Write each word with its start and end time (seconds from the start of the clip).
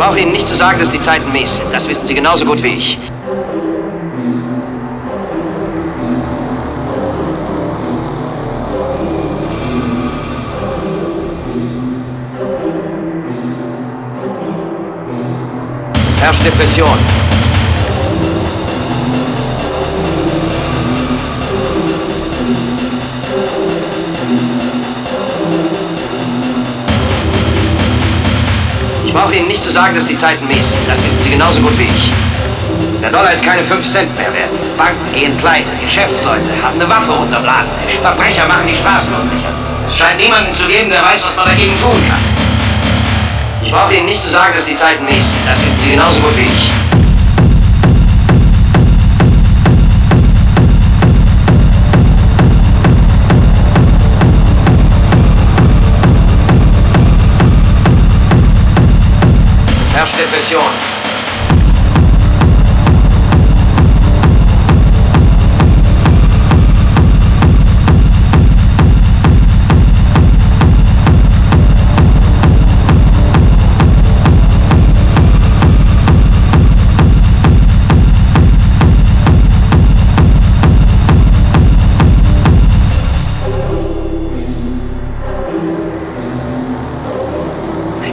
brauche 0.00 0.18
Ihnen 0.18 0.32
nicht 0.32 0.48
zu 0.48 0.56
sagen, 0.56 0.78
dass 0.78 0.88
die 0.88 1.00
Zeiten 1.00 1.30
mies 1.30 1.56
sind. 1.56 1.70
Das 1.74 1.86
wissen 1.86 2.06
Sie 2.06 2.14
genauso 2.14 2.46
gut 2.46 2.62
wie 2.62 2.68
ich. 2.68 2.96
Es 16.16 16.22
herrscht 16.22 16.46
Depression. 16.46 17.09
Sagen, 29.80 29.94
dass 29.94 30.04
die 30.04 30.16
Zeiten 30.16 30.46
mies 30.46 30.68
sind. 30.68 30.84
Das 30.86 31.02
wissen 31.02 31.22
Sie 31.22 31.30
genauso 31.30 31.58
gut 31.60 31.76
wie 31.78 31.88
ich. 31.88 32.12
Der 33.00 33.10
Dollar 33.10 33.32
ist 33.32 33.42
keine 33.42 33.64
5 33.64 33.80
Cent 33.80 34.14
mehr 34.18 34.28
wert. 34.34 34.52
Banken 34.76 35.14
gehen 35.14 35.34
pleite. 35.38 35.70
Geschäftsleute 35.80 36.52
haben 36.62 36.78
eine 36.78 36.90
Waffe 36.90 37.12
unterm 37.12 37.44
Laden. 37.46 37.70
Verbrecher 38.02 38.46
machen 38.46 38.66
die 38.68 38.76
Straßen 38.76 39.08
unsicher. 39.14 39.48
Es 39.88 39.96
scheint 39.96 40.18
niemanden 40.18 40.52
zu 40.52 40.66
geben, 40.66 40.90
der 40.90 41.02
weiß, 41.02 41.24
was 41.24 41.34
man 41.34 41.46
dagegen 41.46 41.72
tun 41.80 41.96
kann. 42.08 42.20
Ich 43.64 43.72
brauche 43.72 43.94
Ihnen 43.94 44.06
nicht 44.06 44.22
zu 44.22 44.28
sagen, 44.28 44.52
dass 44.54 44.66
die 44.66 44.74
Zeiten 44.74 45.04
mies 45.06 45.32
sind. 45.32 45.48
Das 45.48 45.56
wissen 45.64 45.80
Sie 45.82 45.90
genauso 45.92 46.20
gut 46.20 46.36
wie 46.36 46.44
ich. 46.44 46.79
Herrscht 60.00 60.18
Depression. 60.18 60.60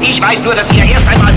Ich 0.09 0.21
weiß 0.21 0.41
nur, 0.41 0.55
dass 0.55 0.71
ihr 0.73 0.83
erst 0.83 1.07
einmal 1.07 1.31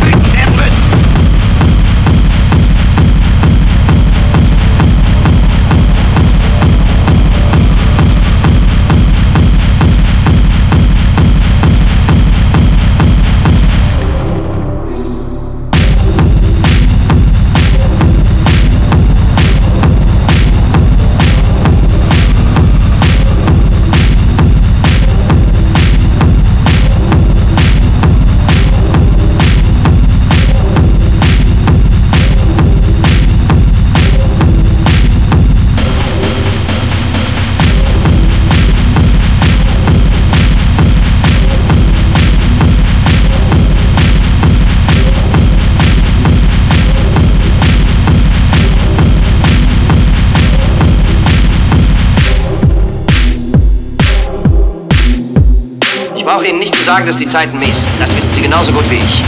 sagen, 56.91 57.07
dass 57.07 57.17
die 57.17 57.29
Zeiten 57.29 57.57
mies. 57.61 57.87
Das 58.01 58.11
wissen 58.17 58.29
Sie 58.35 58.41
genauso 58.41 58.73
gut 58.73 58.91
wie 58.91 58.97
ich. 58.97 59.23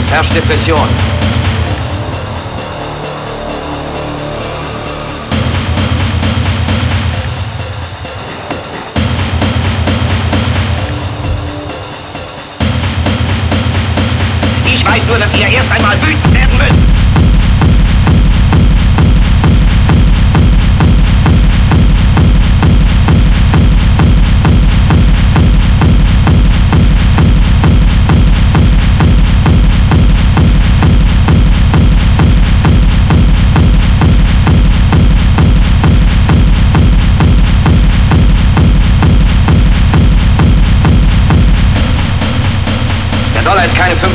Es 0.00 0.10
herrscht 0.12 0.32
Depression. 0.32 0.78
Ich 14.66 14.86
weiß 14.86 15.02
nur, 15.08 15.18
dass 15.18 15.32
ihr 15.34 15.48
erst 15.48 15.72
einmal 15.72 15.96
wütend 15.96 16.32
werden 16.32 16.58
müsst. 16.58 17.01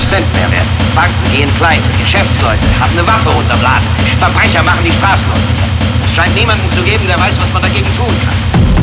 Cent 0.08 0.34
mehr 0.34 0.50
wert. 0.52 0.66
Banken 0.96 1.32
gehen 1.36 1.50
pleite. 1.58 1.84
Geschäftsleute 2.00 2.66
haben 2.80 2.98
eine 2.98 3.06
Waffe 3.08 3.30
unterm 3.38 3.62
Laden. 3.62 3.88
Verbrecher 4.20 4.64
machen 4.64 4.80
die 4.86 4.92
Straßen 4.92 5.28
unsicher. 5.30 5.68
Es 6.02 6.16
scheint 6.16 6.34
niemanden 6.36 6.72
zu 6.72 6.82
geben, 6.82 7.06
der 7.08 7.20
weiß, 7.20 7.36
was 7.38 7.52
man 7.52 7.62
dagegen 7.62 7.94
tun 7.98 8.08
kann. 8.08 8.77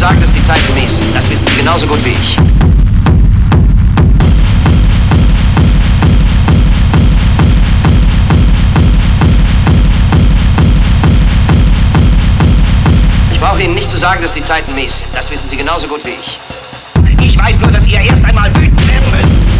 Sagen, 0.00 0.18
dass 0.18 0.32
die 0.32 0.42
Zeiten 0.42 0.72
mies 0.72 0.96
sind. 0.96 1.14
Das 1.14 1.28
wissen 1.28 1.46
Sie 1.46 1.56
genauso 1.56 1.86
gut 1.86 2.02
wie 2.06 2.08
ich. 2.08 2.38
Ich 13.30 13.40
brauche 13.40 13.62
Ihnen 13.62 13.74
nicht 13.74 13.90
zu 13.90 13.98
sagen, 13.98 14.22
dass 14.22 14.32
die 14.32 14.42
Zeiten 14.42 14.74
mies 14.74 15.00
sind. 15.00 15.14
Das 15.14 15.30
wissen 15.30 15.50
Sie 15.50 15.58
genauso 15.58 15.86
gut 15.86 16.00
wie 16.06 16.12
ich. 16.12 16.38
Ich 17.22 17.36
weiß 17.36 17.58
nur, 17.58 17.70
dass 17.70 17.86
ihr 17.86 18.00
erst 18.00 18.24
einmal 18.24 18.48
wütend 18.56 18.88
werden 18.88 19.10
müsst. 19.10 19.59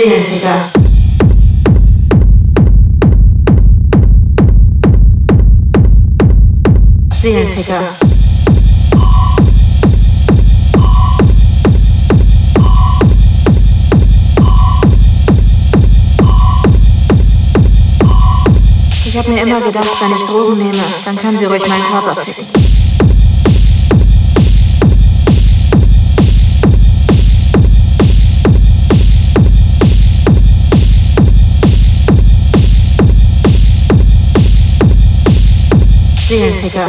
Seelenficker. 0.00 0.70
Seelenficker. 7.20 7.80
Ich 19.04 19.18
habe 19.18 19.30
mir 19.32 19.42
immer 19.42 19.60
gedacht, 19.60 19.86
wenn 20.00 20.12
ich 20.12 20.30
Drogen 20.30 20.56
nehme, 20.56 20.72
dann 21.04 21.16
kann 21.16 21.36
sie 21.36 21.44
ruhig 21.44 21.62
meinen 21.68 21.82
Körper 21.82 22.22
ficken. 22.22 22.59
Seelenficker. 36.30 36.86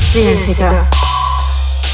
Seelenficker. 0.00 0.86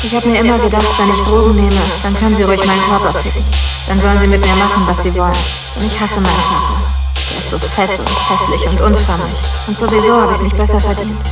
Ich 0.05 0.15
habe 0.15 0.29
mir 0.29 0.39
immer 0.39 0.59
gedacht, 0.61 0.85
wenn 0.97 1.11
ich 1.11 1.27
Drogen 1.27 1.57
nehme, 1.57 1.71
dann 2.05 2.17
kann 2.21 2.37
sie 2.37 2.45
ruhig 2.45 2.65
meinen 2.65 2.83
Körper 2.83 3.19
ficken. 3.19 3.70
Dann 3.90 4.00
sollen 4.00 4.20
sie 4.20 4.29
mit 4.29 4.40
mir 4.40 4.55
machen, 4.55 4.87
was 4.87 5.03
sie 5.03 5.12
wollen. 5.16 5.33
Und 5.33 5.85
ich 5.85 6.00
hasse 6.00 6.20
meinen 6.20 6.24
Körper. 6.24 6.79
Der 7.16 7.38
ist 7.38 7.50
so 7.50 7.59
fett 7.59 7.90
und 7.98 8.09
hässlich 8.09 8.68
und 8.70 8.81
unförmig. 8.83 9.35
Und 9.66 9.79
sowieso 9.81 10.20
habe 10.20 10.33
ich 10.35 10.40
nicht 10.42 10.57
besser 10.57 10.79
verdient. 10.79 11.24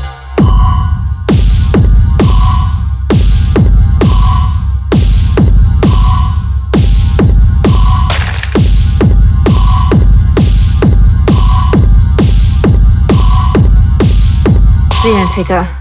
Seelenficker. 15.01 15.78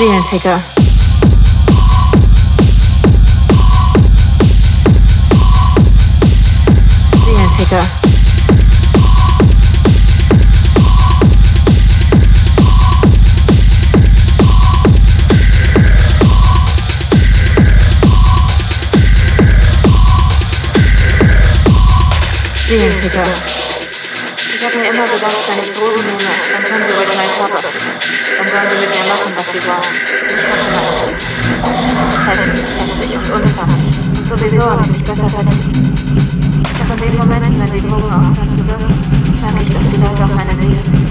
Seelenficker. 0.00 0.58
Seelenficker. 7.22 7.82
Seelenficker. 22.66 23.22
Ich 24.54 24.64
habe 24.64 24.76
mir 24.78 24.88
immer 24.88 25.04
gedacht, 25.04 25.36
wenn 25.46 25.62
ich 25.62 25.72
Drogen 25.72 26.06
nehme, 26.06 26.18
dann 26.52 26.64
können 26.64 26.88
sie 26.88 26.94
ruhig 26.94 27.08
meinen 27.14 27.32
Körper 27.36 27.89
sollen 28.50 28.68
sie 28.68 28.78
mit 28.82 28.90
mir 28.90 29.06
machen, 29.06 29.30
was 29.36 29.46
sie 29.52 29.62
wollen. 29.62 29.94
Ich 30.30 30.44
hasse 32.26 32.42
meine 32.42 32.50
Hässlich, 32.50 32.70
hässlich 32.80 33.14
und. 33.14 33.30
Und 33.30 34.26
sowieso 34.28 34.70
habe 34.70 34.82
ich 34.82 34.90
mich 34.90 35.04
besser 35.04 35.28
verdient. 35.30 35.64
Doch 36.78 36.96
in 36.96 37.02
dem 37.02 37.16
Moment, 37.18 37.58
wenn 37.60 37.72
die 37.72 37.80
Drogen 37.80 38.10
aufhören 38.10 38.50
zu 38.58 38.66
wirken, 38.66 38.94
merke 39.40 39.62
ich, 39.62 39.70
dass 39.70 39.82
die 39.90 40.00
Leute 40.00 40.24
auf 40.24 40.34
meine 40.34 40.54
Seele 40.58 41.09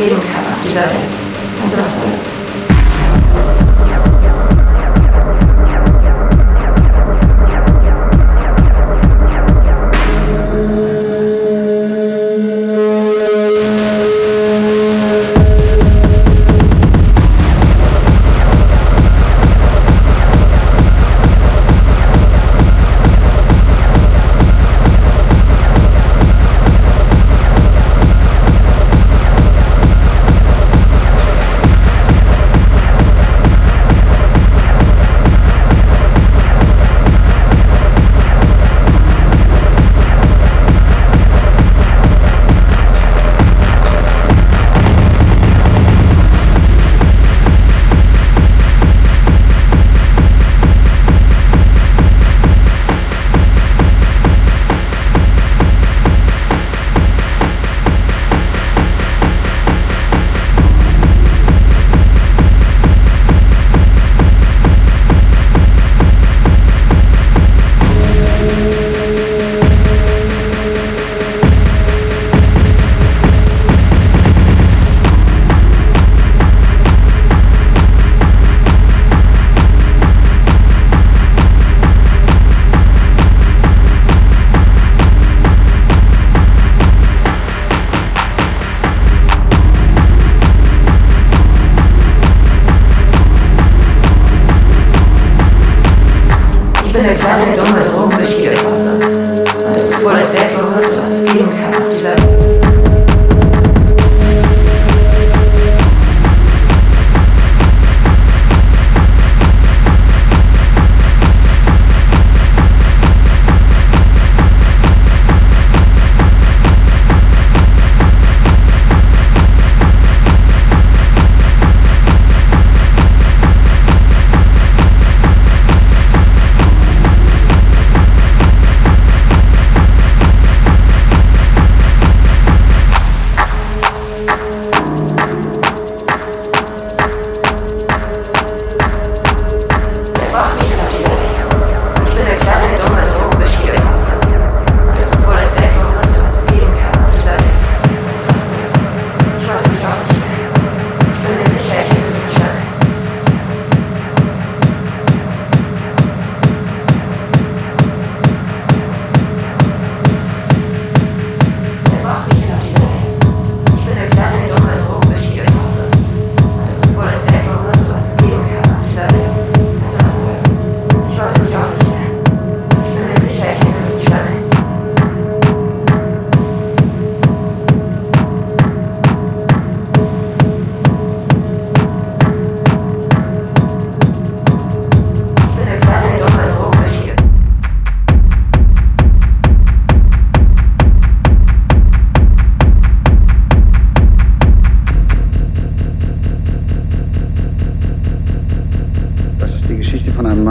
They 0.00 0.08
don't. 0.08 0.24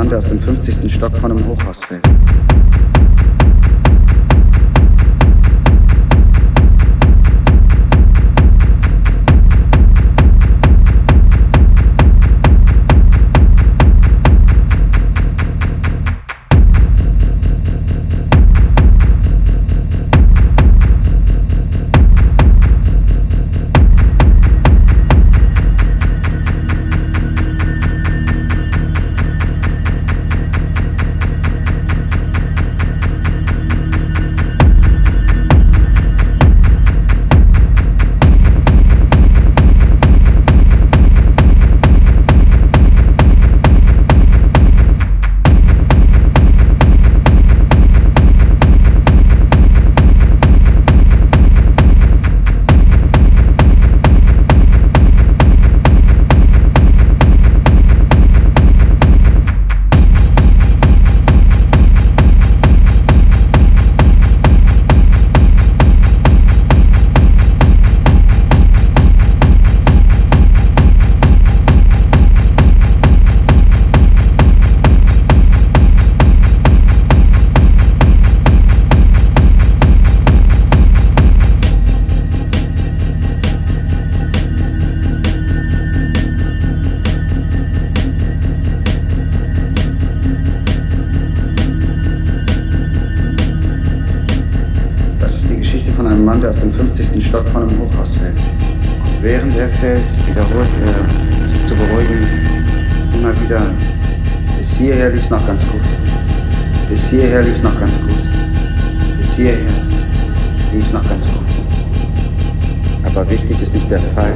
Der 0.09 0.17
aus 0.17 0.25
dem 0.25 0.39
50. 0.39 0.91
Stock 0.91 1.15
von 1.17 1.31
einem 1.31 1.45
Hochhaus 1.45 1.85
fällt. 1.85 2.08
Stock 97.29 97.47
von 97.49 97.69
einem 97.69 97.79
Hochhaus 97.79 98.15
fällt. 98.15 98.39
Während 99.21 99.55
er 99.55 99.69
fällt, 99.69 100.01
wiederholt 100.27 100.67
er, 100.83 101.47
sich 101.49 101.65
zu 101.67 101.75
beruhigen, 101.75 102.25
immer 103.13 103.39
wieder, 103.39 103.61
bis 104.57 104.71
hierher 104.77 105.11
lief's 105.11 105.29
noch 105.29 105.45
ganz 105.45 105.61
gut. 105.67 105.81
Bis 106.89 107.07
hierher 107.09 107.43
lief's 107.43 107.61
noch 107.61 107.79
ganz 107.79 107.93
gut. 108.01 109.19
Bis 109.19 109.33
hierher 109.35 109.59
lief's 110.73 110.91
noch 110.91 111.07
ganz 111.07 111.23
gut. 111.25 111.45
Aber 113.03 113.29
wichtig 113.29 113.61
ist 113.61 113.75
nicht 113.75 113.91
der 113.91 113.99
Fall, 113.99 114.33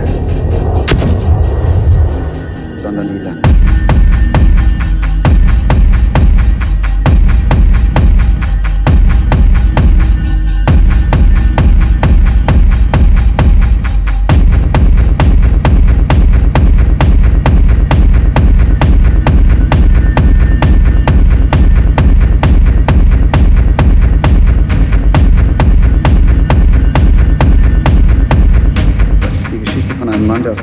sondern 2.83 3.09
die 3.09 3.23
Lange. 3.23 3.52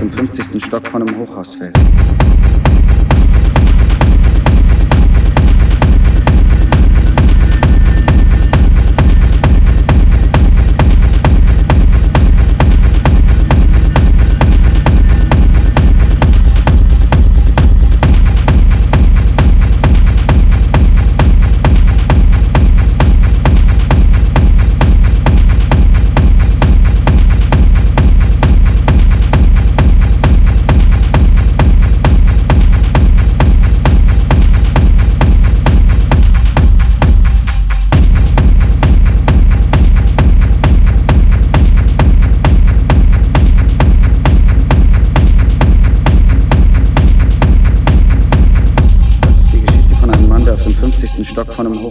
Dem 0.01 0.11
50. 0.11 0.65
Stock 0.65 0.87
von 0.89 1.03
einem 1.07 1.19
Hochhaus 1.19 1.55
fällt. 1.57 1.77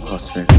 Stock 0.00 0.20
von 0.20 0.49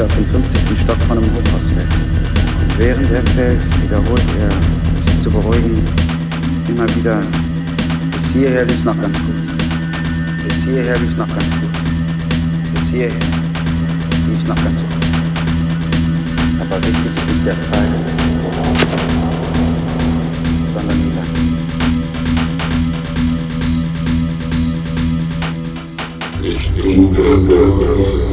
der 0.00 0.06
aus 0.06 0.14
dem 0.14 0.24
50. 0.26 0.78
Stock 0.80 0.96
von 1.02 1.18
einem 1.18 1.30
Hochhaus 1.30 1.62
fällt. 1.74 1.92
Und 2.62 2.78
während 2.78 3.10
er 3.10 3.22
fällt, 3.34 3.60
wiederholt 3.82 4.24
er, 4.38 4.50
sich 5.12 5.20
zu 5.20 5.30
beruhigen, 5.30 5.76
immer 6.68 6.88
wieder, 6.96 7.20
bis 8.12 8.32
hierher 8.32 8.64
lief's 8.64 8.84
noch 8.84 8.98
ganz 8.98 9.18
gut. 9.18 9.34
Bis 10.46 10.64
hierher 10.64 10.98
lief's 10.98 11.16
noch 11.18 11.28
ganz 11.28 11.50
gut. 11.50 11.70
Bis 12.74 12.88
hierher 12.88 13.12
lief's 14.28 14.46
noch 14.46 14.56
ganz 14.64 14.78
gut. 14.78 14.88
Aber 16.60 16.78
wichtig 16.78 17.04
ist 17.04 17.26
nicht 17.26 17.46
der 17.46 17.56
Fall, 17.56 17.88
sondern 20.74 20.98
die 21.02 21.12
Lange. 26.40 26.54
Nicht 26.54 28.29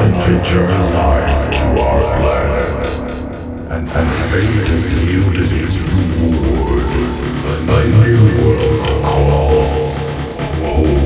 trying 0.00 0.18
to 0.18 0.44
to 1.52 1.80
our 1.80 2.00
planet, 2.20 2.86
and, 3.70 3.86
and 3.86 4.08
fate 4.30 4.68
has 4.68 4.92
yielded 4.94 5.52
its 5.52 5.76
reward, 5.76 6.88
a 7.68 7.86
new 8.04 8.22
world 8.42 9.04
calls. 9.04 9.70
home. 10.62 10.99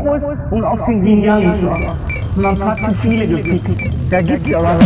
Kombos 0.00 0.22
und 0.50 0.64
für 0.84 0.92
den 0.92 1.04
Genialen. 1.04 1.68
Man 2.36 2.64
hat 2.64 2.78
zu 2.78 2.94
viele 2.94 3.26
gepickt. 3.26 3.90
Da 4.10 4.22
gibt's 4.22 4.54
aber. 4.54 4.76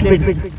Nashville. 0.00 0.51